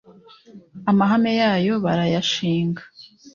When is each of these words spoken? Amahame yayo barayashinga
Amahame 0.89 1.31
yayo 1.41 1.73
barayashinga 1.85 2.81